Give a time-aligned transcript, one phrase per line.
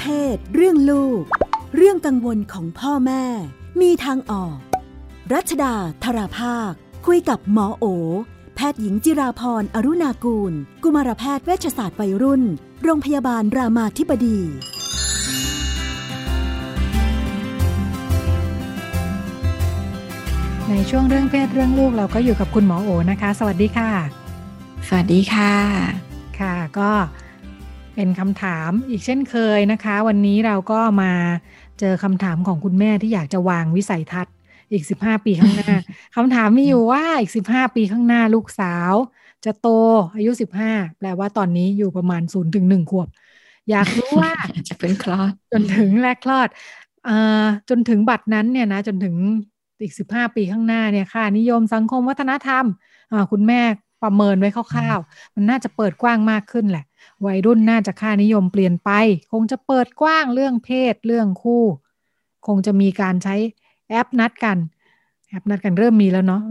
[0.00, 1.22] เพศ เรื่องลูก
[1.76, 3.24] เรื่องกังวลของพ่อแม่
[3.80, 4.56] มีทางออก
[5.32, 5.74] รัชดา
[6.04, 6.72] ธราภาค
[7.06, 7.84] คุยกับหมอโอ
[8.56, 10.52] แพทย์หญิงจิราพรอรุณากูล
[10.82, 12.42] กุมารแพทย์เวชศาสตร์วัยรุ่น
[12.82, 14.38] โรงพยาบาลรามาธิบดี
[20.68, 23.90] ในช่วงเรื่องเพศเรื่องลูกเราก็อยู่กับคุณหมอโอนะคะ สวัสดีค่ะ
[24.88, 25.52] สวัสดีค่ะ
[26.38, 26.90] ค่ะ ก็
[27.94, 31.12] เป็นคำถามอีกเช่นเคยนะคะ วันนี้เราก็มา
[31.80, 34.34] เจอคำถามของคุณแม่ที่อยากจะวางวิสัยทัศน์
[34.72, 35.74] อีก15ปีข้างหน้า
[36.16, 38.92] คำถามมีอยู่ว่าอีก15ปีข้างหน้าลูกสาว
[39.44, 39.68] จะโต
[40.16, 40.30] อายุ
[40.64, 43.08] 15แปลว่าตอนนี้อยู่ประมาณ0ถึง1ขวบ
[43.70, 44.32] อยากรู้ว่า
[44.68, 46.48] จะเป็นคลอดจนถึงแรกคลอด
[47.04, 49.14] เอ่อจนถึงบัตรนั้นเนี่ยนะจนถึง
[49.80, 52.64] อีก15ปีข้างหน้าเนี่ยค่ะนิยมสังคมวัฒนธรรม
[53.12, 53.60] อ่าคุณแม่
[54.04, 56.84] ประเมินไว้คร่าวๆ มันน่าจะเปิดกว้างมากขึ้นแหละ
[57.26, 58.90] วัยรุ่นน่าจะค่านิยมเปลี่ยนไป
[59.32, 61.64] คงจะเปิดกว้างเรื่องเพศเรื่องคู่
[62.46, 63.34] คงจะมีการใช้
[63.88, 64.58] แอปนัดกัน
[65.28, 66.42] แอปนัดกันเริ่มมีแล้วเนาะ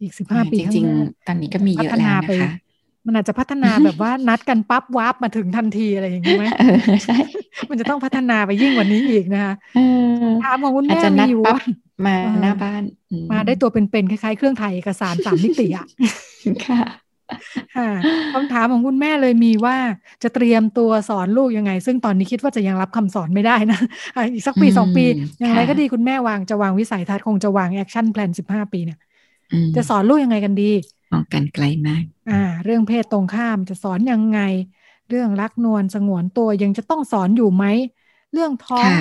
[0.00, 2.50] อีก15ปีจข้างริงๆ ตอนนี้ก็มีเยอะแล้วนะคะ
[3.06, 6.44] มันอาจจะพัฒนาแบบว่านัดกันปั๊บวาร์ปมาถึงทันทีอะไรอย่างนี้ไหม
[7.04, 7.18] ใช่
[7.70, 9.54] มันจะต้องพัฒนาไปยิ่งกว่านี้อีกนะคะ
[10.42, 11.56] ถามของคุณแม่จะนัมีดอยู่ปั๊บ
[12.04, 15.86] มาเออหน้าบ้านอืมาได้ตัวเป็นๆคล้ายๆ เครื่องถ่ายเอกสารสามมิติอะ
[16.66, 16.78] ค่ะ
[17.76, 17.90] ค่ะ
[18.32, 19.76] คำถามของคุณแม่เลยมีว่า
[20.22, 23.78] จะเตรียมตัวสอนลูกยังไง ซึ่งตอนนี้คิดว่าจะยังรับคำสอนไม่ได้นะ
[24.16, 25.04] อะอีกสักปีสองปี
[25.40, 28.98] อย่างไรก็ดีคุณแม่วางจะวางวิสัยทัศน์คงจะวาง action plan สิบห้าปีเนี่ย
[29.52, 30.70] อืมจะสอนลูกยังไงกันดี
[31.10, 34.38] มองกันไกลมาก อ่า เรื่องเพศตรงข้ามจะสอนยังไง
[35.08, 37.64] เรื่องรักนวลสงวนตัวยังจะต้องสอนอยู่ไหม
[38.32, 38.96] เรื่องท้องค่ะ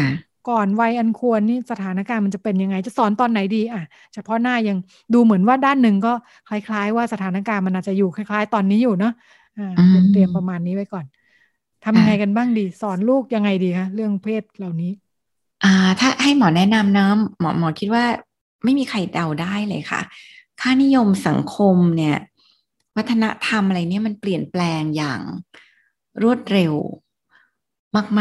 [0.49, 3.81] ก่อนวัยอันควรนี่สถานการณ์มันจะเป็นยังไง จะสอนตอนไหนดีอะ
[4.13, 4.77] เฉพาะหน้ายัง
[5.13, 6.13] ดูเหมือนว่าด้านหนึ่งก็
[6.49, 9.13] คล้าย ๆ ว่าสถานการณ์มันอาจจะอยู่คล้าย ๆ ตอนนี้อยู่เนาะ
[9.57, 11.05] อ่าอืมเตรียมประมาณนี้ไว้ก่อน
[11.83, 14.91] ทำยังไงกันบ้างดี สอนลูกยังไงดีคะเรื่องเพศเหล่านี้
[15.63, 17.07] อ่า ถ้าให้หมอแนะนำนะ
[17.39, 18.05] หมอหมอคิดว่า
[18.63, 20.01] ไม่มีใครเดาได้เลยค่ะ
[20.61, 22.17] ค่านิยมสังคมเนี่ย
[22.97, 25.21] วัฒนธรรมอะไรเนี่ยมันเปลี่ยนแปลงอย่าง
[26.23, 26.73] รวดเร็ว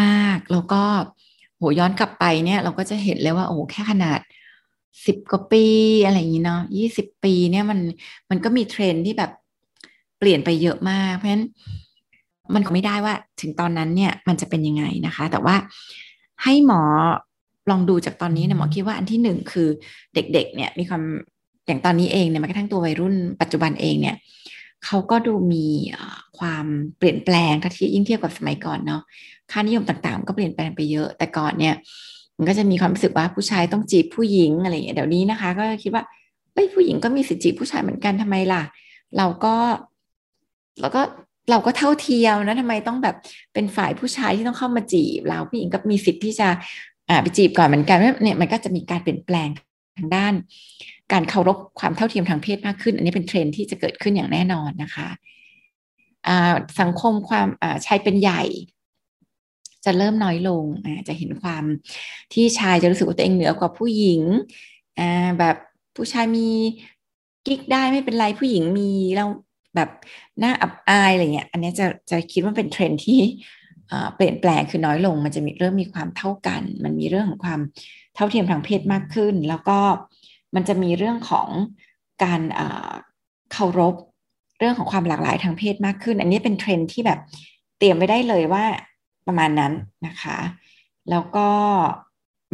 [0.00, 0.82] มาก ๆ แล้วก็
[1.23, 4.20] โหย้อนกลับไปเนี่ย เราก็จะเห็นเลยว่าโอ้แค่ขนาด
[5.06, 5.64] สิบกว่าปี
[6.04, 7.78] อะไรอย่างนี้เนาะยี่สิบปีเนี่ยมัน
[8.30, 9.30] มันก็มีเทรนที่แบบ
[10.18, 11.44] เปลี่ยนไปเยอะมาก เพราะฉะนั้น
[12.54, 15.56] มันก็ไม่ได้ว่าถึงตอนนั้นเนี่ยมันจะเป็นยังไงนะคะ แต่ว่า
[16.42, 16.82] ให้หมอ
[17.70, 19.68] ลองดูจากตอนนี้เนี่ยหมอคิดว่าอันที่หนึ่งคือ
[20.14, 21.02] เด็กๆ เนี่ยมีความ
[21.66, 24.16] อย่างตอนนี้เองเนี่ยแม้กระทั่งตัววัยรุ่นปัจจุบันเองเนี่ย
[24.84, 25.66] เขาก็ดูมี
[26.38, 26.66] ความ
[26.98, 29.02] เปลี่ยนแปลงถ้าที่ยิ่งเทียบกับสมัยก่อนเนาะ
[29.50, 31.74] ค่านิยมต่างๆ ก็เปลี่ยนแปลงไปเยอะแต่ก่อนเนี่ย
[32.36, 36.04] มันก็จะมีความรู้สึกว่าผู้ชายต้องจีบผู้หญิงอะไรอย่างเงี้ยเดี๋ยวนี้นะคะ ก็คิดว่า
[36.54, 38.62] เอ้ยผู้หญิงก็มีสิทธิจีบผู้ชายเหมือนกันทำไมล่ะ
[39.16, 39.54] เราก็
[40.80, 41.02] เราก็
[41.50, 43.16] เราก็เท่าเทียมนะทำไมต้องแบบ
[43.54, 46.48] เป็นฝ่ายผู้ชายที่ต้องเข้ามาจีบ เราผู้หญิงก็มีสิทธิ์ที่จะ
[47.08, 49.48] อ่าไปจีบก่อนเหมือนกันเนี่ยมันก็จะมีการเปลี่ยนแปลง
[49.96, 50.34] ทางด้าน
[51.12, 55.08] การเคารพความเท่าเทียมทางเพศมากขึ้น อันนี้เป็นเทรนที่จะเกิดขึ้นอย่างแน่นอนนะคะ
[56.80, 57.48] สังคมความ
[57.86, 58.42] ชายเป็นใหญ่
[59.84, 60.64] จะเริ่มน้อยลง
[61.08, 61.64] จะเห็นความ
[62.32, 64.20] ที่ชายจะรู้สึกว่าตัวเองเหนือกว่าผู้หญิง
[65.38, 65.56] แบบ
[65.96, 66.48] ผู้ชายมี
[67.46, 69.28] กิ๊กได้ไม่เป็นไรผู้หญิงมีแล้ว
[69.74, 69.90] แบบ
[70.38, 73.20] น่าอับอายอะไรเงี้ยอันนี้จะจะคิดว่าเป็นเทรนที่
[74.16, 77.60] เปลี่ยนแปลงคือน้อยลง มันจะมีเริ่มมีความเท่ากัน มันมีเรื่องของความ
[78.14, 79.78] เท่าเทียมทางเพศมากขึ้น แล้วก็
[80.54, 81.48] มันจะมีเรื่องของ
[82.24, 82.40] การ
[83.52, 83.94] เคารพ
[84.58, 87.20] เรื่องของความหลากหลายทางเพศมากขึ้น อันนี้เป็นเทรนด์ที่แบบ
[87.78, 88.64] เตรียมไว้ได้เลยว่า
[89.26, 89.72] ประมาณนั้น
[90.06, 90.38] นะคะ
[91.10, 91.48] แล้วก็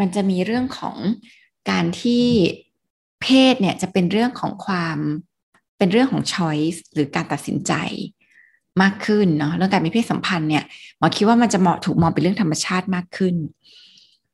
[0.00, 0.97] มันจะมีเรื่องของ
[1.71, 2.25] การที่
[3.22, 4.99] เพศเนี่ยจะเป็นเรื่องของความ
[5.78, 7.72] เป็นเรื่องของ choice หรือการตัดสินใจ
[8.83, 10.65] มากขึ้นเนาะเรื่องการมีเพศสัมพันธ์เนี่ย
[10.99, 13.34] หมอคิดว่ามันจะเหมาะถูกมองเป็นเรื่องธรรมชาติมากขึ้น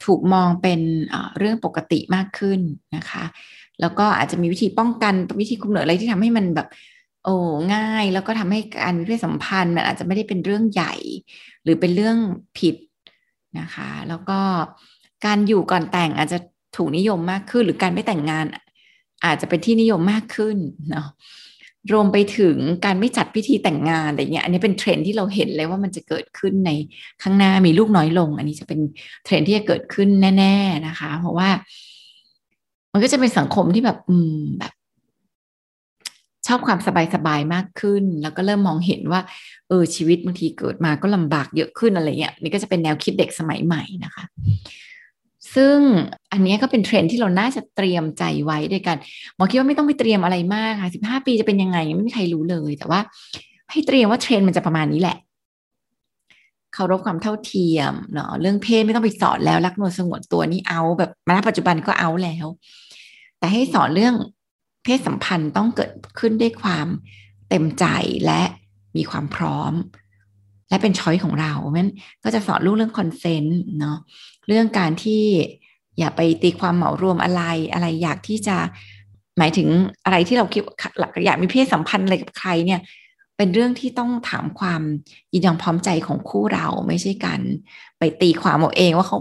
[0.05, 0.81] ถูกมองเป็น
[1.39, 2.61] เรื่องปกติมากขึ้น
[2.97, 3.25] นะคะ
[3.81, 6.69] แล้วก็อาจจะมีวิธีป้องกันวิธีคุมกำเนิดอะไรที่ทำให้มันแบบ
[7.25, 7.35] โอ้
[7.75, 10.94] ง่ายแล้วก็ทำให้การมีเพศสัมพันธ์มันอาจจะไม่ได้เป็นเรื่องใหญ่
[11.62, 12.17] หรือเป็นเรื่อง
[12.59, 12.76] ผิด
[13.59, 14.41] นะคะ แล้วก็
[15.26, 16.38] การอยู่ก่อนแต่งอาจจะ
[16.76, 18.44] ถูกนิยมมากขึ้น หรือการไม่แต่งงาน
[19.25, 20.56] อาจจะเป็นที่นิยมมากขึ้น
[20.91, 21.09] เนาะ
[21.93, 26.71] รวมไปถึงการไม่จัดพิธีแต่งงานอะไรเงี้ยอันนี้เป็นเทรนที่เราเห็นเลยว่ามันจะเกิดขึ้นใน
[27.23, 28.81] ข้างหน้ามีลูกน้อยลง อันนี้จะเป็น
[29.25, 31.49] เทรนที่จะเกิดขึ้นแน่ ๆนะคะ เพราะว่า
[32.93, 34.73] มันก็จะเป็นสังคมที่แบบ อืมแบบ
[36.47, 36.79] ชอบความ
[37.15, 39.21] สบายๆมากขึ้น แล้วก็เริ่มมองเห็นว่า
[39.69, 44.25] เออชีวิตบางทีเกิดมาก็ลำบากเยอะขึ้นอะไรเงี้ยนี่ก็จะเป็นแนวคิดเด็กสมัยใหม่นะคะ
[45.54, 45.78] ซึ่ง
[46.32, 48.96] อันนี้ก็เป็นเทรนที่เราน่าจะเตรียมใจไว้ด้วยกัน
[49.37, 53.00] หมอคิดว่าไม่ต้องไปเตรียมอะไรมากค่ะสิบห้าปีจะเป็นยังไงไม่มีใครรู้เลย แต่ว่า
[53.70, 55.16] ให้เตรียมว่าเทรนมันจะประมาณนี้แหละ
[56.75, 62.46] เคารพความเท่าเทียมเนาะเรื่องเพศไม่ต้องไปสอนแล้วรักนวลสงวนตัวนี่เอา แบบมาปัจจุบันก็เอาแล้ว
[63.38, 64.14] แต่ให้สอนเรื่อง
[64.84, 66.87] เพศสัมพันธ์ต้องเกิดขึ้นด้วยความ
[67.48, 67.84] เต็มใจ
[68.26, 68.43] และ
[68.96, 69.72] มีความพร้อม
[70.69, 71.93] และเป็น choice ของเราเพราะนั้น
[72.25, 73.99] ก็จะสอนลูกเรื่อง consent เนาะ
[74.49, 75.23] เรื่องการที่
[75.99, 77.43] อย่าไปตีความเหมารวมอะไร
[77.73, 78.57] อะไรอยากที่จะ
[79.39, 79.69] หมายถึง
[80.05, 80.63] อะไรที่เราคิด
[81.27, 82.81] อยากมีเพศสัมพันธ์อะไรกับใครเนี่ย
[83.37, 84.83] เป็นเรื่องที่ต้องถามความ
[85.33, 87.41] ยินยอมพร้อมใจของคู่เราไม่ใช่การ
[87.99, 89.19] ไปตีความเอาเองว่าเขา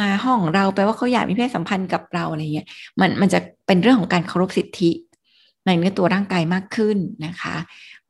[0.00, 2.66] มาห้องเราแปลว่าเขาอยากมีเพศสัมพันธ์กับเราอะไรเงี้ย
[3.00, 4.90] มันมันจะเป็นเรื่องของการเคารพสิทธิ
[5.66, 6.96] ในเนื้อตัวร่างกายมากขึ้น
[7.26, 7.54] นะคะ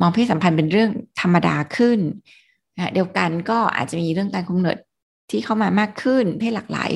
[0.00, 0.90] มองเพศสัมพันธ์เป็นเรื่อง
[1.20, 1.98] ธรรมดาขึ้น
[2.76, 4.76] นะเดียวกันก็อาจจะมีเรื่องการกำเนิด
[5.30, 6.90] ที่เข้ามามากขึ้น เพศหลากหลาย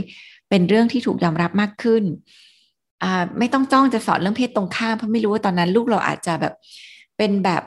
[0.49, 2.05] เป็นเรื่องที่ถูกยอมรับมากขึ้น
[3.39, 6.55] ไม่ต้องจ้องจะสอนเรื่องเพศตรงข้ามเพราะไม่รู้ว่าตอนนั้นลูกเราอาจจะแบบ
[7.17, 7.63] เป็นแบบ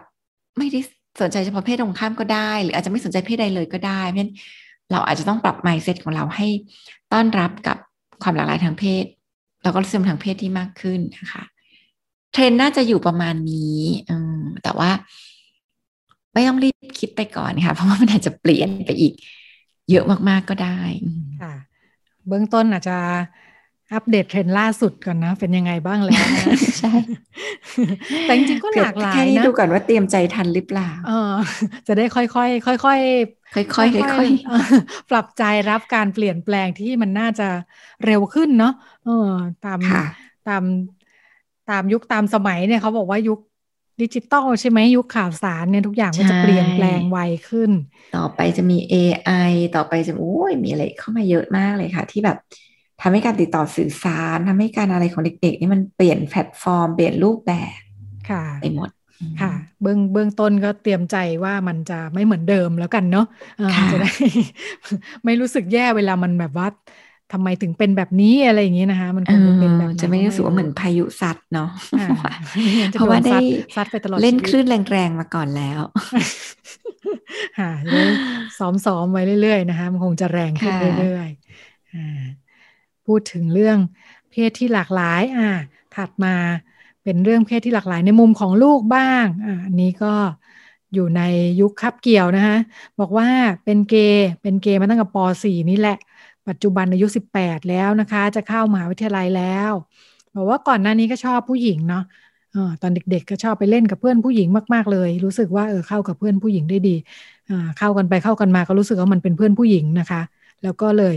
[0.57, 0.79] ไม่ได้
[1.21, 4.33] สนใจเฉพาะเพศตรงข้ามก็ได้ หรืออาจจะไม่สนใจเพศใดเลยก็ได้ เพราะฉะนั้น
[4.91, 6.47] เราอาจจะต้องปรับ mindset ของเราให้
[7.13, 7.77] ต้อนรับกับ
[8.23, 9.05] ความหลากหลายทางเพศ
[9.63, 11.43] แล้วก็เสื่อมทางเพศที่มากขึ้นนะคะ
[12.33, 13.79] เทรนน่าจะอยู่ประมาณนี้
[14.63, 14.89] แต่ว่า
[16.37, 19.13] ไม่ต้องรีบคิดไปก่อนค่ะ เพราะว่ามันอาจจะเปลี่ยนไปอีก
[19.91, 20.79] เยอะมากๆก็ได้
[21.41, 21.53] ค่ะ
[22.27, 22.97] เบื้องต้นอาจจะ
[23.93, 26.45] อัปเดตเทรนด์ล่าสุดก่อนนะ เป็นยังไงบ้างแล้วนะ
[26.79, 26.93] ใช่
[28.25, 31.33] แต่จริงๆก็หลากหลายนะแค่นี้ดูก่อนว่าเตรียมใจทันหรือเปล่าเออ
[31.87, 37.47] จะได้ค่อยๆค่อยๆค่อยๆค่อยๆค่อยๆปรับใจรับการเปลี่ยนแปลงที่มันน่าจะ
[38.05, 38.73] เร็วขึ้นเนาะ
[39.05, 39.29] เออ
[39.65, 39.79] ตาม
[40.47, 40.63] ตาม
[41.69, 43.39] ตามยุคตามสมัยเนี่ยเขาบอกว่ายุค
[44.01, 47.17] ดิจิตอลใช่ไหมยุคข่าวสารเนี่ยทุกอย่างมันจะเปลี่ยนแปลงไว
[47.49, 47.71] ขึ้น
[48.15, 49.31] ต่อไปจะมี AI
[49.75, 52.37] ต่อไปจะโอ้ยมีอะไรเข้ามาเยอะมากเลยค่ะ ที่แบบ
[53.01, 57.79] ทำให้การติดต่อสื่อสารทำให้การอะไรของเด็กๆนี่มันเปลี่ยนแพลตฟอร์ม เปลี่ยนรูปแบบ
[58.29, 58.89] ค่ะไปหมด
[59.41, 59.51] ค่ะ
[59.81, 61.15] เบื้องเบื้องต้นก็เตรียมใจ
[61.45, 63.25] ว่ามันจะไม่เหมือนเดิมแล้วกันเนาะ
[63.91, 64.09] จะได้
[65.25, 66.67] ไม่รู้สึกแย่เวลามันแบบว่า
[67.33, 71.69] ทำไมถึงเป็นแบบนี้อะไรอย่างนี้นะคะ มันคงเป็นแบบจะไม่รู้สึกว่าเหมือนพายุซัดเนาะ
[72.91, 73.39] เพราะว่าได้
[73.75, 75.79] ซัดไปตลอดเล่นคลื่นแรงๆมาก่อนแล้ว
[77.59, 77.71] ค่ะ
[78.57, 83.77] ซ้อมๆไว้เรื่อยๆนะคะ มันคงจะแรงขึ้นเรื่อยๆพูดถึงเรื่อง
[84.31, 85.49] เพศที่หลากหลาย อ่า
[85.95, 86.35] ถัดมา
[87.03, 90.13] เป็นเรื่องเพศที่หลากหลายในมุมของลูกบ้างอ่าอันนี้ก็
[90.93, 91.21] อยู่ใน
[91.61, 92.57] ยุคคับเกี่ยวนะคะ
[92.99, 93.27] บอกว่า
[93.63, 95.97] เป็นเกย์เป็นเกย์มาตั้งแต่ป .4 นี่แหละ
[96.49, 97.07] ปัจจุบันอายุ
[97.37, 99.71] 18 แล้วนะคะ จะเข้ามหาวิทยาลัยแล้ว
[100.35, 102.03] บอกว่าก่อนหน้านี้ก็ชอบผู้หญิงเนาะ
[102.55, 106.95] ออตอนเด็กๆก็ชอบไปเล่นกับเพื่อนผู้หญิงมากๆเลย รู้สึกว่าเออเข้ากับเพื่อนผู้หญิงได้ดี
[107.77, 110.21] เข้ากันไปเข้ากันมาก็รู้สึกว่ามันเป็นเพื่อนผู้หญิงนะคะ
[110.63, 111.15] แล้วก็เลย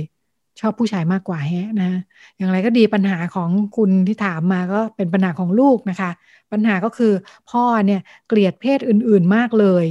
[0.61, 1.91] ชอบผู้ชายมากกว่าแฮะนะ
[2.37, 6.11] อย่างไรก็ดีปัญหาของคุณที่ถามมาก็เป็นปัญหาของลูกนะคะ
[6.53, 7.13] ปัญหาก็คือ
[7.51, 9.85] พ่อเนี่ยเกลียดเพศอื่นๆมากเลย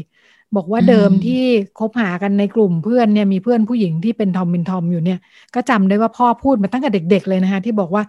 [0.55, 1.43] บอกว่าเดิมที่
[1.79, 5.19] คบหากันในกลุ่มเพื่อนเนี่ยมีเพื่อนผู้หญิงที่เป็นทอมเป็นทอมอยู่เนี่ย
[5.55, 8.03] ก็จำได้ว่าพ่อพูดมาตั้งแต่เด็ก ๆ เลยนะคะที่บอกว่า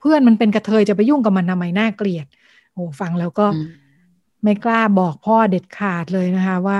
[0.00, 2.26] เพื่อนมันเป็นกระเทยจะไปยุ่งกับมันทำไมน่าเกลียด
[2.74, 3.46] โอ้ฟังแล้วก็
[4.44, 6.78] ไม่กล้าบอกพ่อเด็ดขาดเลยนะคะ ว่า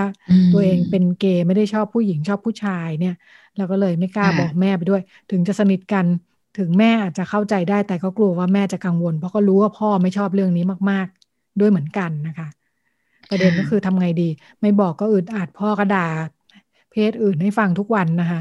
[0.52, 3.14] ตัวเองเป็นเกย์ไม่ได้ชอบผู้หญิงชอบผู้ชายเนี่ย
[3.56, 6.06] แล้วก็เลยไม่กล้าบอกแม่ไปด้วย ถึงจะสนิทกัน
[6.58, 12.48] ถึงแม่อาจจะเข้าใจได้แต่ก็กลัวว่าแม่จะกังวล เพราะก็รู้ว่าพ่อไม่ชอบเรื่องนี้มาก ๆ ด้วยเหมือนกันนะคะ
[13.30, 14.28] ประเด็นก็คือทำไงดี
[14.60, 16.08] ไม่บอกก็อึดอัดพ่อก็ด่า
[16.90, 18.40] เพศอื่นให้ฟังทุกวันนะคะ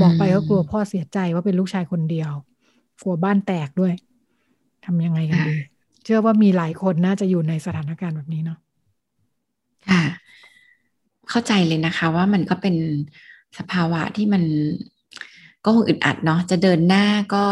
[0.00, 2.30] บอกไปก็กลัวพ่อเสียใจว่าเป็นลูกชายคนเดียว
[3.02, 3.92] กลัวบ้านแตกด้วย
[4.84, 5.54] ทำยังไงกันดี
[6.04, 8.58] เชื่อว่ามีหลายคนน่าจะอยู่ในสถานการณ์แบบนี้เนาะ
[9.90, 10.04] ค่ะ
[11.30, 12.76] เข้าใจเลยนะคะว่ามันก็เป็น
[13.58, 14.42] สภาวะที่มัน
[15.64, 17.44] ก็คงอึดอัดเนาะจะเดินหน้าก็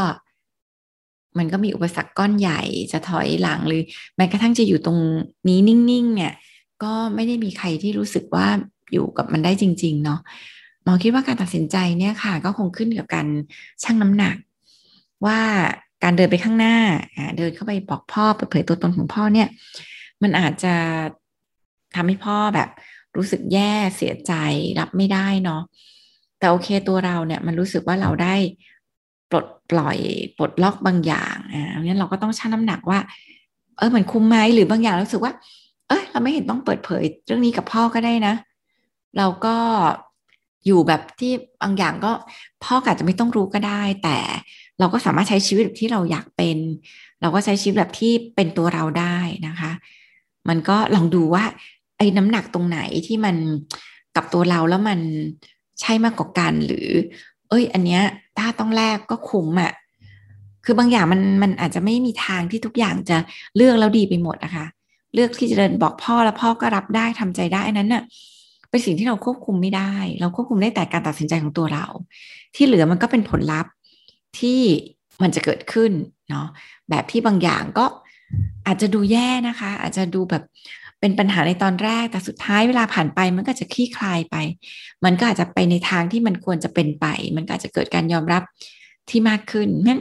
[1.38, 2.60] มันก็มีอุปสรรคก้อนใหญ่
[2.92, 3.82] จะถอยหลังหรือ
[4.16, 4.98] แม้กระทั่งจะอยู่ตรง
[5.48, 6.32] นี้นิ่งๆเนี่ย
[6.82, 8.46] ก็ไม่ได้มีใครที่รู้สึกว่า
[8.92, 10.20] อยู่กับมันได้จริง ๆ เนาะ
[10.82, 13.26] หมอคิดว่าการตัดสินใจเนี่ยค่ะ ก็คงขึ้นกับการ
[13.82, 14.36] ชั่งน้ำหนัก
[15.26, 15.40] ว่า
[16.02, 16.76] การเดินไปข้างหน้า
[17.36, 19.48] เดินเข้าไปบอกพ่อเปิดเผยตัวตนของพ่อเนี่ย
[20.22, 20.74] มันอาจจะ
[21.94, 22.68] ทำให้พ่อแบบ
[23.16, 24.32] รู้สึกแย่เสียใจ
[24.78, 25.62] รับไม่ได้เนาะ
[26.38, 28.34] แต่โอเคตัวเราเนี่ยมันรู้สึกว่าเราได้
[29.30, 29.98] ปลดปล่อย
[30.36, 32.98] ปลดล็อกบางอย่างอ่างั้นเราก็ต้องชั่งน้ำหนักว่า
[33.78, 35.32] เออมันคุ้มไหมหรือบางอย่างรู้สึกว่า
[35.88, 38.34] เอ้ยเราไม่เห็นต้องเปิดเผย เรื่องนี้กับพ่อก็ได้นะ
[39.18, 39.56] เราก็
[40.66, 42.12] อยู่แบบที่บางอย่างก็
[42.64, 44.16] พ่ออาจจะไม่ต้องรู้ก็ได้ แต่
[44.78, 46.58] เราก็สามารถใช้ชีวิตแบบที่เราอยากเป็น
[47.20, 49.16] เราก็ใช้ชีวิตแบบที่เป็นตัวเราได้
[49.46, 49.72] นะคะ
[50.48, 51.44] มันก็ลองดูว่า
[51.98, 53.36] ไอ้น้ำหนักตรงไหนที่มัน
[54.16, 55.00] กับตัวเราแล้วมัน
[55.80, 56.88] ใช่มากกว่ากันหรือ
[57.48, 58.02] เอ้ย อันเนี้ย
[58.38, 59.72] ถ้าต้องแลกก็คุ้มอะ่ะ
[60.64, 63.16] คือบางอย่างมันมันอาจจะไม่มีทางที่ทุกอย่างจะ
[63.56, 64.66] เลือกแล้วดีไปหมดนะคะ
[65.14, 68.02] เลือกที่จะเดินบอกพ่อแล้วพ่อก็รับได้ทำใจได้อันนั้นน่ะ
[68.70, 71.86] เป็นสิ่งที่เราควบคุมไม่ได้ เราควบคุมได้แต่การตัดสินใจของตัวเรา
[72.54, 73.72] ที่เหลือมันก็เป็นผลลัพธ์
[74.38, 74.60] ที่
[75.22, 75.92] มันจะเกิดขึ้น
[76.30, 76.46] เนาะ
[76.90, 77.86] แบบที่บางอย่างก็
[78.66, 80.42] อาจจะดูแย่นะคะ อาจจะดูแบบ
[81.04, 84.36] เป็นปัญหาในตอนแรกแต่สุดท้ายเวลาผ่านไปมันก็จะคลี่คลายไป
[85.04, 87.06] มันก็อาจจะไปในทางที่มันควรจะเป็นไป
[87.36, 88.42] มันก็อาจจะเกิดการยอมรับ
[89.10, 90.00] ที่มากขึ้นนั้น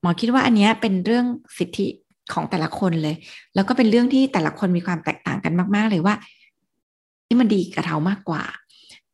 [0.00, 1.26] หมอคิดว่าอันนี้เป็นเรื่อง
[1.58, 1.86] สิทธิ
[2.32, 3.16] ของแต่ละคนเลย
[3.54, 6.14] แล้วก็เป็นเรื่องที่แต่ละคนมีความแตกต่างกันมาก ๆ เลยว่า
[7.26, 8.42] ที่มันดีกับเรามากกว่า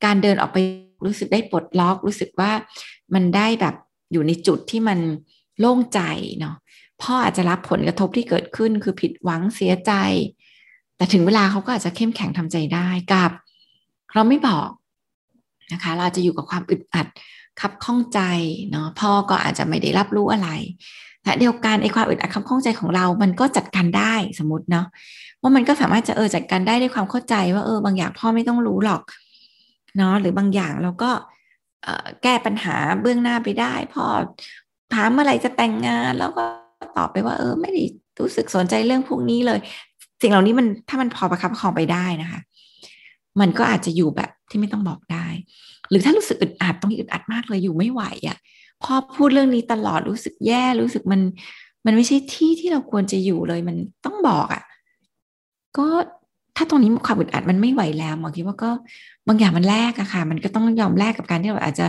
[0.04, 0.58] การเดินออกไป
[1.06, 2.50] รู้สึกได้ปลดล็อก รู้สึกว่า
[3.14, 3.74] มันได้แบบ
[4.12, 4.98] อยู่ในจุดที่มัน
[5.60, 6.00] โล่งใจ
[6.40, 6.56] เนาะ
[7.02, 9.92] พ่ออาจจะรับผลกระทบที่เกิดขึ้นคือผิดหวังเสียใจ
[10.96, 13.30] แต่ถึงเวลาเขาก็อาจจะเข้มแข็งทำใจได้กับ
[14.14, 14.68] เราไม่บอก
[15.72, 17.06] นะคะ เราจะอยู่กับความอึดอัด
[17.60, 18.20] คับข้องใจ
[18.70, 20.48] เนาะพ่อก็อาจจะไม่ได้รับรู้อะไร
[21.22, 24.86] แต่เดียวกันไอ้ความอึดอัดคับข้องใจของเรา มันก็จัดการได้สมมติเนาะ
[25.40, 29.02] ว่ามันก็สามารถจะเออจัดการได้ด้วยความเข้าใจว่าเออบางอย่างพ่อไม่ต้องรู้หรอก
[29.96, 31.10] เนาะหรือบางอย่างเราก็
[32.22, 34.04] แก้ปัญหาเบื้องหน้าไปได้พ่อ
[34.94, 36.44] ถามเมื่อไรจะแต่งงานแล้วก็
[36.96, 37.82] ตอบไปว่า เออ ไม่ได้
[38.20, 39.60] รู้สึกสนใจเรื่องพวกนี้เลย
[40.24, 42.40] สิ่งเหล่านี้มันถ้ามันพอประคับประคองไปได้นะคะ
[43.40, 45.26] มันก็อาจจะอยู่แบบที่ไม่ต้องบอกได้
[45.90, 48.36] หรือถ้ารู้สึกอึดอัดต้องอึดอัดมากเลยอยู่ไม่ไหวอะ่ะ
[48.82, 51.20] พอพูดเรื่องนี้ตลอดรู้สึกแย่รู้สึกมัน
[51.86, 54.62] มันไม่ใช่ที่ที่เราควรจะอยู่เลยมันต้องบอกอะ่ะ
[55.78, 55.86] ก็
[56.56, 58.70] ถ้าตรงนี้ความอึดอัดมันไม่ไหวแล้วหมอคิดว่าก็
[59.28, 61.86] บางอย่างมันแลกอะค่ะ มันก็ต้องยอมแลกกับการที่เราอาจจะ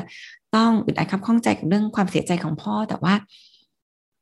[0.56, 3.14] ต้องอึดอัดคับข้องใจกับเรื่องความเสียใจของพ่อแต่ว่า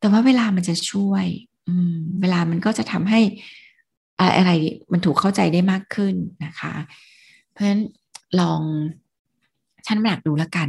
[0.00, 1.26] แต่ว่าเวลามันจะช่วย
[1.68, 3.20] อืม เวลามันก็จะทำให้
[4.36, 4.50] อะไร
[4.92, 6.74] มันถูกเข้าใจได้มากขึ้นนะคะ
[7.50, 7.82] เพราะฉะนั้น
[8.40, 8.60] ลอง
[9.86, 10.68] ชั่นหนักดูแล้วกัน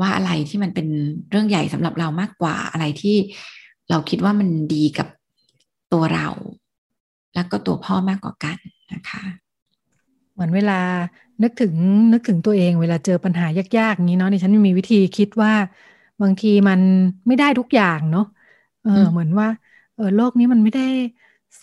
[0.00, 0.86] ว่าอะไรที่มันเป็น
[1.30, 3.16] เรื่องใหญ่สำหรับเรามากกว่าอะไรที่
[3.90, 5.08] เราคิดว่ามันดีกับ
[5.92, 6.28] ตัวเรา
[7.34, 8.58] แล้วก็ตัวพ่อมากกว่ากัน
[8.92, 9.22] นะคะ
[10.32, 10.80] เหมือนเวลา
[11.42, 11.74] นึกถึง
[12.12, 13.46] นึกถึงตัวเองเวลาเจอปัญหา
[13.78, 15.52] ยากๆอย่างนี้เนาะนี่ฉันมีวิธีคิดว่า
[16.22, 16.80] บางทีมัน
[17.26, 18.26] ไม่ได้ทุกอย่างเนาะ
[18.82, 19.48] เออเหมือนว่า
[19.94, 20.86] เออโลกนี้มันไม่ได้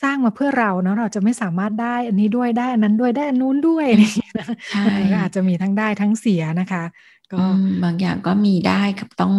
[0.01, 4.12] สร้างมาเพื่อเราเนาะเราจะไม่สามารถได้อันนี้ด้วยได้อันนั้นด้วยได้อันนู้นด้วยนะ
[4.71, 4.86] ใช่
[5.19, 6.83] อาจจะมีทั้งได้ทั้งเสียนะคะ
[7.33, 7.43] ก็
[7.83, 9.36] บางอย่างก็มีได้กับต้อง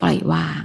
[0.00, 0.64] ปล่อยวาง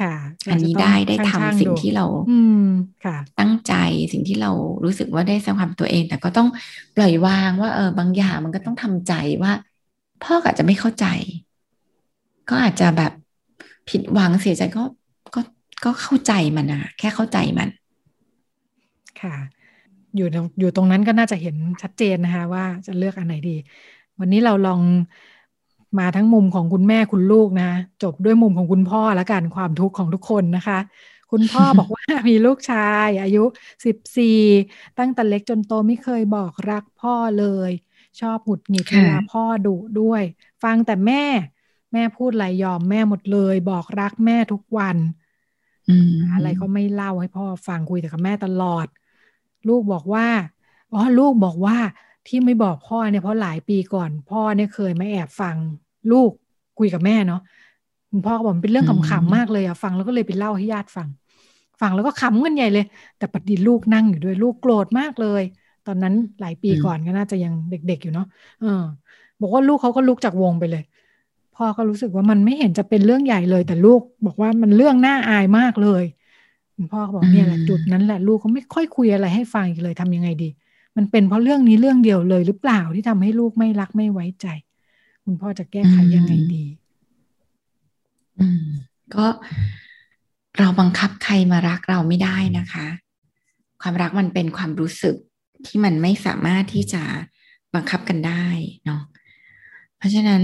[0.00, 0.14] ค่ะ
[0.50, 2.64] อันนี้ได้ได้ทำสิ่งที่เราอืม
[3.04, 3.74] ค่ะ ตั้งใจ
[4.12, 4.50] สิ่งที่เรา
[4.84, 6.48] รู้สึกว่าได้สร้างความตัวเอง แต่ก็ต้อง
[6.96, 9.12] ปล่อยวางว่า เออบางอย่างมันก็ต้องทำใจ
[9.42, 9.52] ว่า
[10.22, 11.06] พ่ออาจจะไม่เข้าใจ
[12.48, 13.12] ก็อาจจะแบบ
[13.88, 14.82] ผิดหวังเสียใจก็
[15.34, 15.40] ก็
[15.84, 17.68] ก็เข้าใจมันนะแค่เข้าใจมัน
[19.22, 19.36] ค่ะ
[20.16, 20.28] อยู่
[20.60, 23.56] อยู่ตรงนั้นก็น่าจะเห็นชัดเจนนะคะ ว่าจะเลือกอันไหนดี
[24.18, 24.80] วันนี้เราลอง
[25.98, 27.70] มาทั้งมุมของคุณแม่คุณลูกนะ
[28.02, 30.78] จบด้วยมุมของคุณพ่อแล้วกันความทุกข์ของทุกคนนะคะ
[31.30, 33.44] คุณพ่อบอกว่ามีลูกชาย อายุ
[33.84, 34.40] สิบสี่
[34.98, 37.70] ตั้งแต่เล็กจนโตไม่เคยบอกรักพ่อเลย
[38.20, 40.22] ชอบหงุดหงิดเวลาพ่อดุด้วย
[40.62, 41.24] ฟังแต่แม่
[41.92, 44.96] แม่พูดอะไรยอมแม่หมดเลย บอกรักแม่ทุกวัน
[46.32, 48.86] อะไรก็ไม่เล่าให้พ่อฟังคุยแต่กับแม่ตลอด
[49.68, 50.26] ลูกบอกว่า
[50.92, 51.76] อ๋อลูกบอกว่า
[52.26, 55.56] ที่ไม่บอกพ่อเนี่ยเพราะหลายปีก่อน พ่อเนี่ยเคยมาแอบฟัง
[56.12, 56.30] ลูก
[56.78, 57.40] คุยกับแม่เนาะ
[58.10, 61.08] คุณพ่อก็บอกเป็นเรื่องขำๆมากเลยอะฟังแล้วก็เลยไปเล่าให้ญาติฟัง
[61.80, 62.84] ฟังแล้วก็ขำกันใหญ่เลย
[63.18, 65.42] แต่ปฏิลูกนั่งอยู่ด้วยลูกโกรธมากเลย
[65.86, 68.26] ตอนนั้นหลายปีก่อนก็น่าจะยังเด็ก ๆอยู่เนาะ
[68.60, 68.82] เออ
[69.40, 70.82] บอกว่าลูกเขาก็ลุกจากวงไปเลย
[71.56, 76.04] พ่อก็รู้สึกว่ามันไม่เห็นจะเป็นเรื่องใหญ่เลย แต่ลูกบอกว่ามันเรื่องน่าอายมากเลย
[76.82, 80.48] คุณพ่อก็บอกเนี่ยแหละจุดนั้นแหละลูกเขาไม่ค่อยคุยอะไรให้ฟังอีกเลยทำยังไงดี
[80.96, 84.46] มันเป็นเพราะเรื่องนี้เรื่องเดียวเลยหรือเปล่าที่ทำให้ลูกไม่รักไม่ไว้ใจ
[85.24, 86.64] คุณพ่อจะแก้ไขยังไงดี
[88.38, 88.64] อืม
[89.14, 89.26] ก็
[90.58, 92.86] เราบังคับใครมารักเราไม่ได้นะคะ
[93.82, 95.16] ความรักมันเป็นความรู้สึก
[95.66, 97.02] ที่มันไม่สามารถที่จะ
[97.74, 98.44] บังคับกันได้
[98.84, 99.02] เนาะ
[99.96, 100.42] เพราะฉะนั้น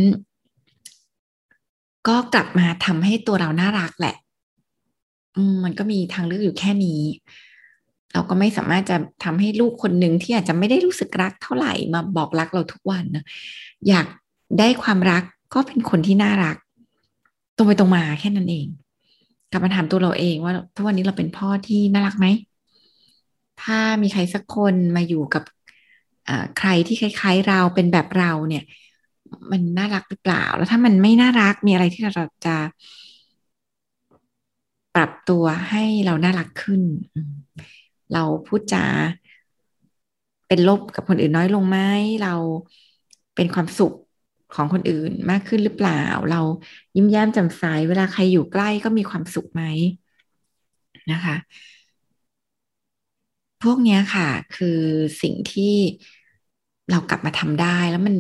[2.09, 4.26] ก็กลับมาทำให้ตัวเราน่ารักแหละอื
[5.65, 7.03] มันก็มีทางเลือกอยู่แค่นี้
[8.13, 13.25] เราก็ไม่สามารถจะทำให้ลูกคนหนึ่งที่อาจจะไม่ได้รู้สึกรักเท่าไหร่มาบอกรักเราทุกวันนะ
[13.89, 14.07] อยาก
[14.59, 15.23] ได้ความรัก
[15.55, 16.57] ก็เป็นคนที่น่ารัก
[17.57, 18.67] ตรงไปตรงมาแค่นั้นเอง
[19.51, 22.27] กลับมาถามตัวเราเองว่าทุกวันนี้เราเป็นพ่อที่น่ารักไหม
[23.63, 25.43] ถ้ามีใครสักคนมาอยู่กับ
[26.59, 28.65] ใครที่คล้ายๆ เราเป็นแบบเราเนี่ย
[29.51, 32.57] มันน่ารักหรือเปล่า แล้วถ้ามันไม่น่ารักมีอะไรที่เราจะ
[34.97, 36.83] ปรับตัวให้เราน่ารักขึ้น
[38.13, 38.85] เราพูดจา
[40.49, 41.79] เป็นลบกับคนอื่นน้อยลงไหม
[42.23, 42.35] เรา
[43.35, 43.93] เป็นความสุข
[44.55, 46.41] ของคนอื่นมากขึ้นหรือเปล่า เรา
[46.97, 49.63] ยิ้มแย้มแจ่มใสเวลาใครอยู่ใกล้ก็มีความสุขไหม
[51.13, 51.37] นะคะ
[53.63, 54.81] พวกนี้ค่ะ คือ
[55.23, 55.75] สิ่งที่
[56.91, 58.15] เรากลับมาทำได้แล้วมัน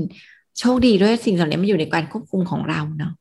[0.58, 3.12] โชคดีด้วยสิ่งเหล่านี้มันอยู่ในการควบคุมของเราเนาะ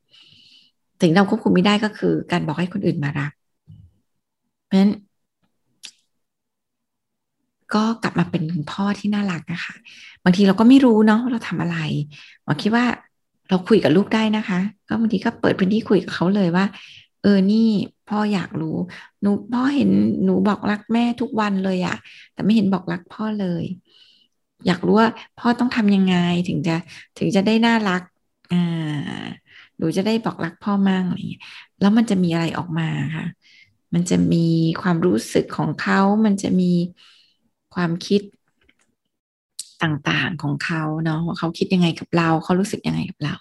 [1.02, 3.32] สิ่งเราควบคุมไม่ได้ก็คือ การบอกให้คนอื่นมารัก
[4.78, 4.90] นั้น
[7.74, 9.74] ก็กลับมาเป็นคุณพ่อที่น่ารักนะคะ
[10.24, 11.78] บางทีเราก็ไม่รู้เนาะเราทำอะไร
[12.44, 12.86] หมอคิดว่า
[13.50, 16.66] เราคุยกับลูกได้นะคะ ก็บางทีก็เปิดพื้นที่คุยกับเขาเลยว่า
[17.22, 17.70] เออนี่
[18.10, 18.78] พ่ออยากรู้
[19.22, 19.90] หนูพ่อเห็น
[20.24, 21.96] หนูบอกรักแม่ทุกวันเลยอะ
[22.34, 23.64] แต่ไม่เห็นบอกรักพ่อเลย
[24.66, 26.16] อยากรู้ว่าพ่อต้องทำยังไง
[26.48, 26.76] ถึงจะ
[27.18, 28.02] ถึงจะได้น่ารัก
[28.52, 28.56] อ่า
[29.78, 31.42] หนูจะได้บอกรักพ่อมั่งอะไรอย่างเงี้ย
[31.80, 33.26] แล้วมันจะมีอะไรออกมาค่ะ
[33.96, 34.48] มันจะมี
[34.82, 36.72] ความรู้สึกของเขา มันจะมี
[37.74, 38.22] ความคิด
[39.84, 43.34] ต่างๆของเขาเนาะว่าเขาคิดยังไงกับเรา เขารู้สึกยังไงกับเรา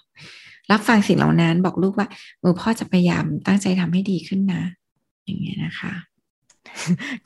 [0.71, 2.07] รับฟังสิ่งเหล่านั้นบอกลูกว่า
[2.39, 4.63] เออพ่อจะพยายามตั้งใจทำให้ดีขึ้นนะ
[5.25, 5.93] อย่างเงี้ยนะคะ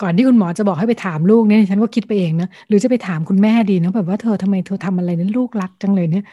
[0.01, 6.23] ก่อนที่คุณหมอจะบอกให้ไปถามลูกเนี่ยฉันก็คิดไปเองนะหรือจะไปถามคุณแม่ดีนะแบบว่าเธอทำไมเธอทำอะไรนั้นลูกรักจังเลยเนี่ย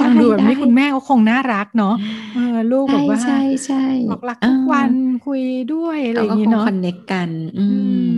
[0.00, 1.94] ฟังดูแบบนี้คุณแม่ก็คงน่ารักเนาะ
[2.34, 4.92] เออลูกแบบว่าใช่ใช่บอกรักทุกวัน
[5.26, 5.42] คุย
[5.74, 7.28] ด้วยอะไรอย่างเงี้เนาะคอนเนคกัน
[7.58, 7.66] อื
[8.08, 8.10] ม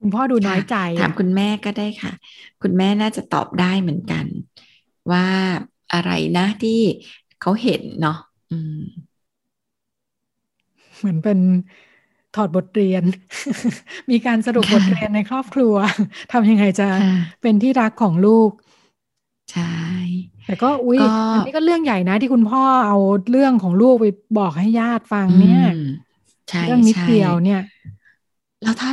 [0.00, 2.12] คุณพ่อดูน้อยใจ ถามคุณแม่ก็ได้ค่ะ
[2.62, 4.24] คุณแม่น่าจะตอบได้เหมือนกัน
[5.10, 5.26] ว่า
[5.94, 6.80] อะไรนะที่
[7.40, 8.18] เขาเห็นเนาะ
[8.52, 8.80] อืม
[10.98, 11.38] เหมือนเป็น
[12.36, 13.02] ถอดบทเรียน
[14.10, 15.74] มีการสรุปบทเรียนในครอบครัว
[16.32, 16.88] ทำยังไงจะ
[17.42, 18.50] เป็นที่รักของลูก
[19.52, 19.74] ใช่
[20.46, 20.98] แต่ก็อุ้ย
[21.34, 22.98] อันนี้ก็เรื่องใหญ่นะที่คุณพ่อเอา
[23.30, 24.06] เรื่องของลูกไป
[24.38, 25.62] บอกให้ญาติฟังเนี่ย
[26.66, 27.60] เรื่องนิดเดียวเนี่ย
[28.62, 28.90] แล้วถ้า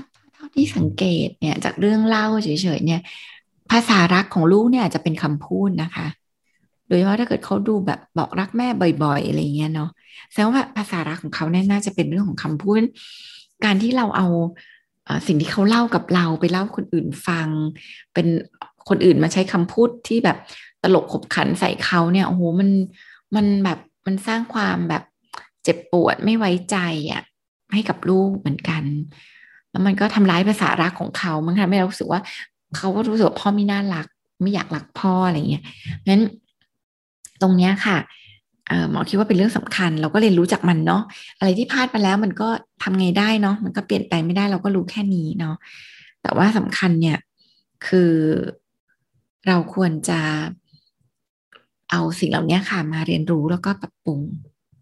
[0.56, 3.02] ที่สังเกตเนี่ย จากเรื่องเล่าเฉยๆเนี่ย
[3.72, 6.08] ภาษารักของลูกเนี่ยจะเป็นคำพูดนะคะ
[6.88, 8.68] โดยเฉพาะถ้าเกิดเขาดูแบบบอกรักแม่
[9.04, 9.90] บ่อย ๆ อะไรเงี้ยเนาะ
[10.32, 12.82] แสดงว่าภาษารักของเขาเนี่ยน่าจะเป็นเรื่องของคำพูด
[13.66, 14.28] การที่เราเอา
[15.28, 17.48] สิ่งที่เขาเล่ากับเราไปเล่าคนอื่นฟัง
[18.14, 18.28] เป็น
[18.90, 20.38] คนอื่นมาใช้คำพูดที่แบบ
[20.84, 22.70] ตลกขบขันใส่เขาเนี่ยโอ้โหมัน
[23.36, 25.04] มันแบบมันสร้างความแบบ
[25.64, 26.78] เจ็บปวดไม่ไว้ใจ
[27.12, 27.22] อะ่ะ
[27.74, 28.84] ให้กับลูกเหมือนกัน
[29.72, 32.22] แล้วมันก็ทำร้ายภาษารักของเขามันทำให้เรารู้สึกว่า
[32.78, 34.08] เขาก็รู้สึกพ่อไม่น่ารัก
[34.42, 35.64] ไม่อยากรักพ่ออะไรเงี้ย
[36.08, 36.22] งั้น
[37.42, 37.98] ตรงเนี้ยค่ะ
[38.92, 41.02] หมอคิดว่าเป็นเรื่องสำคัญ เราก็เรียนรู้จากมันเนาะ
[41.38, 42.48] อะไรที่พลาดไปแล้วมันก็
[42.84, 45.56] ทำไงได้เนาะมันก็เปลี่ยนแปลงไม่ได้เราก็รู้แค่นี้เนาะ
[46.22, 47.18] แต่ว่าสำคัญเนี่ย
[47.88, 48.12] คือ
[49.48, 50.20] เราควรจะ
[51.92, 54.20] เอาสิ่งเหล่านี้ค่ะมาเรียนรู้แล้วก็ปรับปรุง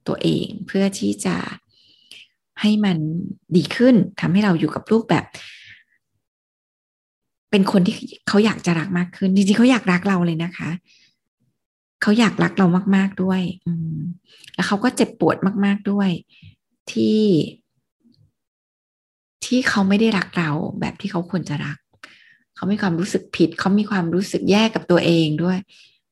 [0.08, 1.36] ตัวเองเพื่อที่จะ
[2.62, 2.97] ให้มัน
[3.56, 5.26] ดีขึ้นทำให้เราอยู่กับลูกแบบ
[7.52, 7.95] เป็นคนที่
[8.28, 10.69] เขาอยากจะรักมากขึ้น จริงๆเขาอยากรักเราเลยนะคะ
[12.02, 13.99] เขาอยากรักเรามาก ๆด้วย อืม
[14.56, 16.10] แล้วเขาก็เจ็บปวดมาก ๆด้วย
[16.91, 17.21] ที่
[19.45, 20.49] ที่เขาไม่ได้รักเรา
[20.80, 21.78] แบบที่เขาควรจะรัก
[22.55, 25.57] เขามีความรู้สึกผิด เขามีความรู้สึกแย่กับตัวเองด้วย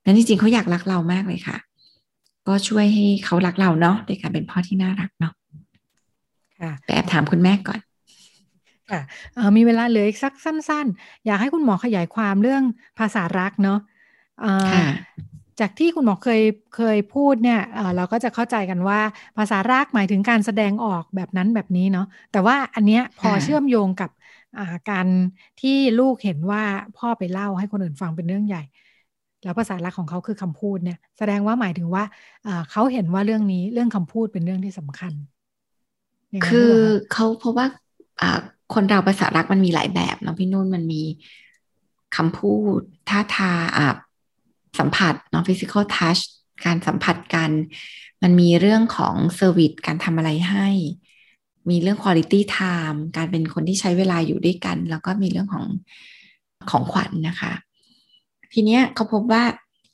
[0.06, 1.58] นั้นจริงๆเขาอยากรักเรามากเลยค่ะ
[2.48, 5.34] ก็ช่วยให้เขารักเราเนาะโดยการเป็นพ่อที่น่ารักเนาะ
[6.86, 7.80] แต่แอบถามคุณแม่ก่อน
[8.92, 9.02] ค่ะ
[9.58, 12.64] มีเวลาเหลืออีกสักสั้น ๆ อยากให้คุณหมอขยายความเรื่อง
[13.00, 13.80] ภาษารักเนาะ
[15.60, 16.42] จากที่คุณหมอเคย
[16.76, 17.62] เคยพูดเนี่ย
[17.96, 19.00] เราก็จะเข้าใจกันว่า
[19.38, 24.10] ภาษารักหมายถึงการแสดงออกแบบนั้นแบบนี้เนาะแต่ว่าอันเนี้ยพอเชื่อมโยงกับ
[24.90, 25.08] การ
[25.62, 26.64] ที่ลูกเห็นว่า
[26.98, 28.64] พ่อไปเล่าให้คนอื่นฟังเป็นเรื่องใหญ่
[29.44, 32.04] แล้วภาษารักของเขาคือคำพูดเนี่ย แสดงว่าหมายถึงว่า
[32.72, 35.14] เขาเห็นว่าเรื่องนี้เรื่องคำพูดเป็นเรื่องที่สำคัญ
[36.48, 36.74] คือ
[37.14, 37.66] เขาเพราะว่า
[38.74, 41.04] คนเราภาษารักมันมีหลายแบบเนาะพี่นุ่นมันมี
[42.16, 43.88] คำพูดท่าทางอ่า
[44.80, 46.22] สัมผัสเนาะ physical touch
[46.66, 47.50] การสัมผัสกัน
[48.24, 50.68] มันมีเรื่องของ service การทำอะไรให้
[51.70, 55.66] มีเรื่อง quality time การเป็นคนที่ใช้เวลาอยู่ด้วยกัน แล้วก็มีเรื่องของ
[56.70, 57.54] ของขวัญนะคะ
[58.54, 59.44] ทีเนี้ยเขาพบว่า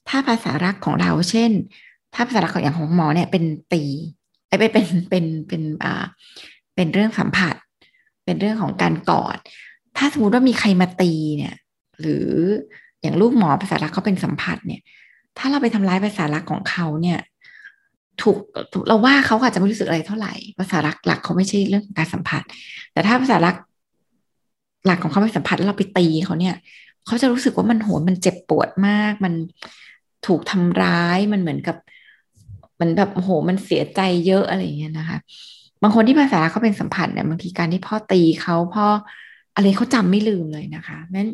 [0.09, 1.51] ถ้าภาษารักของเราเช่น
[2.13, 3.83] ถ้าภาษารักของอย่างของหมอเนี่ยเป็นตี
[4.47, 6.05] ไอ้เป็นเป็นเป็นเป็นอ่า
[6.75, 7.55] เป็นเรื่องสัมผัส
[8.25, 9.37] เป็นเรื่องของการกอด
[9.97, 11.55] ถ้าสมมติว่ามีใครมาตีเนี่ย
[11.99, 12.27] หรือ
[13.01, 14.81] อย่างลูกหมอภาษารักเขาเป็นสัมผัสเนี่ย
[15.37, 17.19] ถ้าเราไปทำร้ายภาษารักของเขาเนี่ย
[18.21, 18.37] ถูก
[18.87, 22.41] เราว่าเขาอาจจะไม่รู้สึกอะไรเท่าไหร่ ภาษารักหลักเขาไม่ใช่เรื่องการสัมผัส
[22.93, 23.55] แต่ถ้าภาษารัก
[24.85, 26.55] หลักของเขาเป็นสัมผัสแล้วเราไปตีเขาเนี่ย
[27.05, 29.33] เขาจะรู้สึกว่ามันโหมันเจ็บปวดมาก มัน
[30.27, 31.75] ถูกทำร้ายมันเหมือนกับ
[32.79, 35.17] มันแบบโหมันเสียใจเยอะอะไรเงี้ยนะคะ
[35.81, 38.87] บางคนที่ภาษาเขาเป็นสัมผัสเนี่ยบางทีการที่พ่อตีเขาพ่อ
[39.55, 41.29] อะไรเขาจำไม่ลืมเลยนะคะนั้น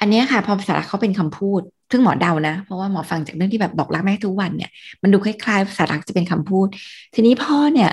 [0.00, 4.70] อันนี้ค่ะพอภาษาเขาเป็นคำพูดซึ่งหมอเดานะ เพราะว่าหมอฟังจากเรื่องที่แบบบอกรักแม่ทุกวันเนี่ย
[5.02, 6.66] มันดูคล้ายๆภาษารักจะเป็นคำพูด
[7.14, 7.90] ทีนี้พ่อเนี่ย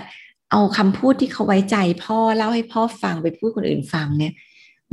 [0.51, 4.33] เอาคำพูดที่เขาไว้ใจ พ่อเล่าให้พ่อฟังไปพูดคนอื่นฟังเนี่ย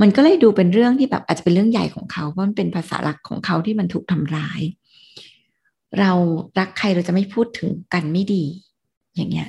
[0.01, 4.61] มันก็เลยดูเป็นเรื่องที่แบบอาจจะเป็นเรื่องใหญ่ของเขาเพราะมันเป็นภาษาหลักของเขาที่มันถูกทำร้าย
[6.01, 6.13] เรา
[6.59, 8.45] รักใครเราจะไม่พูดถึงกันไม่ดี
[9.17, 9.49] อย่างเงี้ย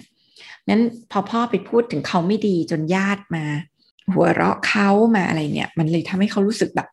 [0.69, 0.81] นั้น
[1.11, 3.43] พอพ่อไปพูดถึงเขาไม่ดีจนญาติมา
[4.13, 6.87] หัวเราะเขามาอะไรเนี่ย มันเลยทำให้เขารู้สึกแบบ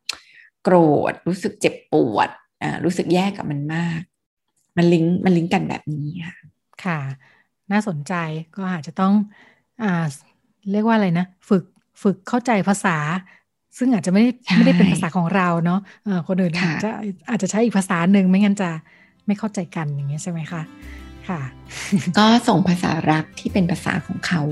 [0.62, 0.77] โกร
[1.11, 2.29] ธรู้สึกเจ็บปวด
[2.85, 4.01] รู้สึกแย่กับมันมาก
[4.77, 6.37] มันลิงก์มันลิงก์กันแบบนี้ค่ะ
[6.85, 7.01] ค่ะ
[7.73, 8.14] น่าสนใจ
[8.57, 9.12] ก็อาจจะต้อง
[9.83, 10.05] อ่า
[10.73, 11.64] เรียกว่าอะไรนะ ฝึก
[12.03, 12.97] ฝึกเข้าใจภาษา
[13.79, 16.90] ซึ่งอาจจะไม่ได้ไม่ได้เป็นภาษาของเราเนาะเออคนอื่นอาจจะ
[17.31, 18.71] อาจจะใช้อีกภาษาหนึ่งไม่งั้นจะ
[19.27, 20.62] ไม่เข้าใจกันอย่างเงี้ยใช่ไหมคะ
[21.29, 21.40] ค่ะ
[22.19, 24.42] ก็ส่งภาษารักที่เป็นภาษาของเขา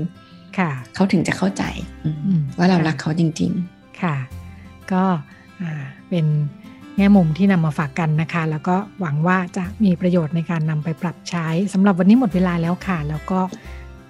[0.57, 1.63] ค่ะ เขาถึงจะเข้าใจ
[2.57, 4.15] ว่าเรารักเขาจริง ๆ ค่ะ
[4.93, 5.03] ก็
[6.09, 6.25] เป็น
[6.97, 13.39] แง่มุมที่นำมาฝากกันนะคะ แล้วก็หวังว่าจะมีประโยชน์ในการนำไปปรับใช้สำหรับวันนี้หมดเวลาแล้วค่ะ แล้วก็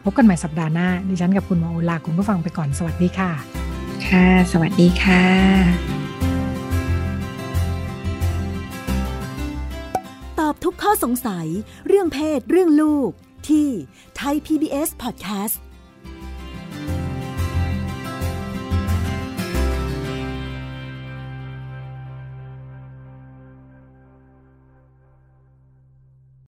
[0.04, 3.32] พบกันใหม่สัปดาห์หน้า ดิฉันกับคุณหมอโอลาคุณผู้ฟังไปก่อนสวัสดีค่ะ
[4.08, 5.24] ค่ะ สวัสดีค่ะ
[10.40, 11.48] ตอบทุกข้อสงสัย
[11.88, 13.10] เรื่องเพศเรื่องลูก
[13.50, 13.68] ที่
[14.20, 15.56] Thai PBS Podcast